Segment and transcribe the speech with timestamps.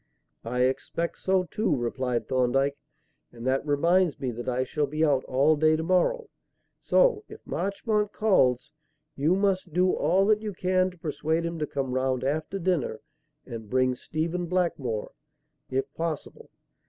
[0.43, 2.75] "I expect so, too," replied Thorndyke;
[3.31, 6.31] "and that reminds me that I shall be out all day to morrow,
[6.79, 8.71] so, if Marchmont calls,
[9.15, 13.01] you must do all that you can to persuade him to come round after dinner
[13.45, 15.11] and bring Stephen Blackmore,
[15.69, 16.49] if possible.